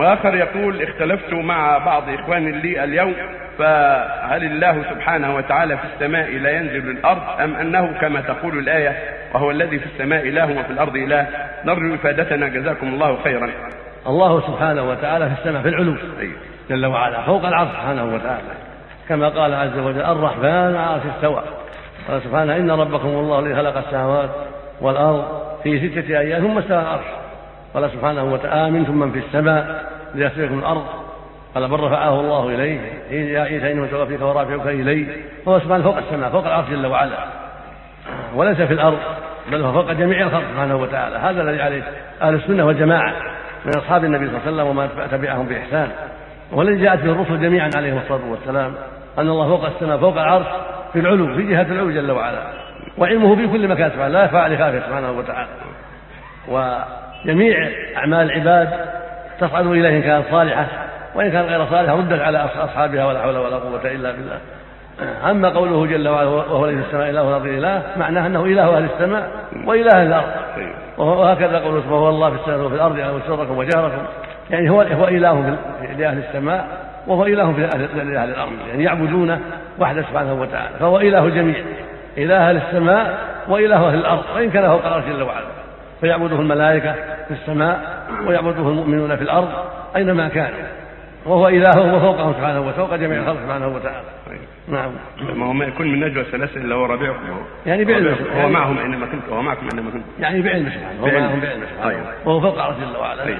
واخر 0.00 0.34
يقول 0.34 0.82
اختلفت 0.82 1.32
مع 1.32 1.78
بعض 1.78 2.02
إخواني 2.08 2.52
لي 2.52 2.84
اليوم 2.84 3.14
فهل 3.58 4.44
الله 4.44 4.82
سبحانه 4.90 5.36
وتعالى 5.36 5.76
في 5.76 5.84
السماء 5.94 6.30
لا 6.30 6.50
ينزل 6.50 6.90
الأرض 6.90 7.22
أم 7.40 7.54
أنه 7.54 8.00
كما 8.00 8.20
تقول 8.20 8.58
الآية 8.58 8.96
وهو 9.34 9.50
الذي 9.50 9.78
في 9.78 9.86
السماء 9.86 10.28
إله 10.28 10.60
وفي 10.60 10.70
الأرض 10.70 10.96
إله؟ 10.96 11.26
نرجو 11.64 11.94
إفادتنا 11.94 12.48
جزاكم 12.48 12.86
الله 12.86 13.18
خيرا. 13.24 13.50
الله 14.06 14.40
سبحانه 14.40 14.90
وتعالى 14.90 15.30
في 15.30 15.32
السماء 15.40 15.62
في 15.62 15.68
العلو. 15.68 15.96
جل 16.70 16.86
وعلا 16.86 17.22
فوق 17.22 17.44
العرش 17.44 17.68
سبحانه 17.68 18.04
وتعالى. 18.04 18.52
كما 19.08 19.28
قال 19.28 19.54
عز 19.54 19.78
وجل 19.78 20.00
الرحمن 20.00 20.44
العرش 20.44 21.02
استوى. 21.16 21.42
قال 22.08 22.22
سبحانه 22.22 22.56
إن 22.56 22.70
ربكم 22.70 23.08
الله 23.08 23.38
الذي 23.38 23.54
خلق 23.54 23.76
السماوات 23.76 24.30
والأرض 24.80 25.42
في 25.62 25.88
ستة 25.88 26.18
أيام 26.18 26.42
ثم 26.42 26.58
استوى 26.58 26.78
العرش. 26.78 27.06
قال 27.74 27.90
سبحانه 27.90 28.24
وتعالى 28.24 28.68
آمنتم 28.68 28.98
من 28.98 29.12
في 29.12 29.18
السماء 29.18 29.84
ليسركم 30.14 30.58
الأرض. 30.58 30.84
قال 31.54 31.68
بل 31.68 31.80
رفعه 31.80 32.20
الله 32.20 32.48
إليه. 32.48 32.80
يا 33.10 33.40
عيسى 33.40 33.72
انه 33.72 33.86
توفيك 33.86 34.20
ورافعك 34.20 34.66
إليه. 34.66 35.06
فهو 35.46 35.58
سبحانه 35.58 35.84
فوق 35.84 35.96
السماء 35.96 36.30
فوق 36.30 36.46
العرش 36.46 36.70
جل 36.70 36.86
وعلا. 36.86 37.16
وليس 38.34 38.56
في 38.56 38.72
الأرض 38.72 38.98
بل 39.50 39.62
هو 39.62 39.72
فوق 39.72 39.92
جميع 39.92 40.22
الخلق 40.26 40.44
سبحانه 40.52 40.76
وتعالى. 40.76 41.16
هذا 41.16 41.42
الذي 41.42 41.62
عليه 41.62 41.82
أهل 42.22 42.34
السنة 42.34 42.66
والجماعة 42.66 43.14
من 43.64 43.72
أصحاب 43.76 44.04
النبي 44.04 44.26
صلى 44.26 44.36
الله 44.36 44.46
عليه 44.46 44.52
وسلم 44.52 44.78
ومن 44.78 45.08
تبعهم 45.10 45.46
بإحسان. 45.46 45.90
والذي 46.52 46.82
جاءت 46.82 47.00
به 47.00 47.12
الرسل 47.12 47.40
جميعا 47.40 47.70
عليهم 47.76 47.98
الصلاة 47.98 48.30
والسلام 48.30 48.74
أن 49.18 49.28
الله 49.28 49.48
فوق 49.48 49.64
السماء 49.64 49.98
فوق 49.98 50.12
العرش 50.20 50.46
في 50.92 51.00
العلو 51.00 51.34
في 51.34 51.42
جهة 51.42 51.62
العلو 51.62 51.90
جل 51.90 52.10
وعلا. 52.10 52.42
وعلمه 52.98 53.36
في 53.36 53.48
كل 53.48 53.68
مكان 53.68 53.90
سبحانه 53.90 54.08
لا 54.08 54.24
يخفى 54.24 54.54
لخافه 54.54 54.86
سبحانه 54.86 55.10
وتعالى. 55.10 55.48
وجميع 57.24 57.68
أعمال 57.96 58.30
العباد 58.30 58.68
تصعد 59.40 59.66
اليه 59.66 59.96
إن 59.96 60.02
كانت 60.02 60.24
صالحة 60.30 60.66
وإن 61.14 61.30
كانت 61.30 61.48
غير 61.48 61.66
صالحة 61.66 61.96
ردت 61.96 62.20
على 62.20 62.38
أصحابها 62.38 63.06
ولا 63.06 63.22
حول 63.22 63.36
ولا 63.36 63.56
قوة 63.56 63.84
إلا 63.84 64.12
بالله. 64.12 64.38
أما 65.30 65.48
قوله 65.48 65.86
جل 65.86 66.08
وعلا 66.08 66.28
وهو 66.28 66.66
في 66.66 66.74
السماء 66.74 67.10
إله 67.10 67.22
والارض 67.22 67.46
إله 67.46 67.82
معناه 67.96 68.26
أنه 68.26 68.44
إله 68.44 68.76
أهل 68.76 68.84
السماء 68.84 69.30
وإله 69.66 69.92
أهل 69.92 70.06
الأرض 70.06 70.26
وهكذا 70.98 71.58
قوله 71.58 71.80
سبحانه 71.80 71.98
هو 71.98 72.08
الله 72.08 72.30
في 72.30 72.36
السماء 72.36 72.66
وفي 72.66 72.74
الأرض 72.74 72.98
يعلم 72.98 73.20
سركم 73.26 73.58
وجهركم. 73.58 74.02
يعني 74.50 74.70
هو 74.70 74.80
هو 74.80 75.08
إله 75.08 75.56
لأهل 75.98 76.18
السماء 76.18 76.66
وهو 77.06 77.24
إله 77.24 77.52
لاهل 78.04 78.30
الأرض. 78.30 78.52
يعني 78.68 78.84
يعبدونه 78.84 79.40
وحده 79.78 80.02
سبحانه 80.02 80.34
وتعالى. 80.34 80.70
فهو 80.80 80.98
إله 80.98 81.24
الجميع 81.24 81.56
إله 82.18 82.48
أهل 82.48 82.56
السماء 82.56 83.18
وإله 83.48 83.88
أهل 83.88 83.98
الأرض. 83.98 84.22
وان 84.36 84.50
كان 84.50 84.68
فوق 84.68 84.86
الأرض 84.86 85.04
جل 85.08 85.22
وعلا. 85.22 85.46
فيعبده 86.00 86.40
الملائكة 86.40 86.92
في 87.28 87.30
السماء 87.30 88.06
ويعبده 88.26 88.68
المؤمنون 88.68 89.16
في 89.16 89.22
الأرض 89.22 89.48
أينما 89.96 90.28
كانوا. 90.28 90.58
وهو 91.26 91.48
إله 91.48 91.94
وفوقهم 91.94 92.32
سبحانه 92.32 92.60
وفوق 92.60 92.94
جميع 92.94 93.18
الخلق 93.20 93.40
سبحانه 93.40 93.68
وتعالى. 93.68 94.06
نعم. 94.68 94.90
ما 95.34 95.46
هو 95.46 95.52
ما 95.52 95.64
يكون 95.64 95.86
من 95.86 96.00
نجوى 96.00 96.24
ثلاثة 96.24 96.60
إلا 96.60 96.74
هو 96.74 96.86
ربيعكم 96.86 97.18
يعني 97.66 97.84
بعلمه. 97.84 98.10
هو 98.10 98.38
يعني 98.38 98.52
معهم 98.52 98.78
أينما 98.78 99.06
كنت 99.06 99.28
هو 99.32 99.42
معكم 99.42 99.68
أينما 99.72 99.90
كنت. 99.90 100.04
يعني 100.20 100.42
بعلمه. 100.42 100.70
سبحانه 100.70 101.00
هو 101.00 101.20
معهم 101.20 101.40
بعلمه. 101.40 101.66
سبحانه 101.66 101.90
أيوه. 101.90 102.12
وهو 102.24 102.40
فوق 102.40 102.58
عرش 102.58 102.76
جل 102.76 102.96
وعلا 102.96 103.24
طيب. 103.24 103.36